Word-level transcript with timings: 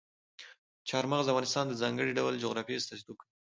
چار 0.89 1.03
مغز 1.11 1.25
د 1.25 1.31
افغانستان 1.31 1.65
د 1.67 1.73
ځانګړي 1.81 2.11
ډول 2.19 2.33
جغرافیې 2.43 2.79
استازیتوب 2.79 3.17
کوي. 3.21 3.31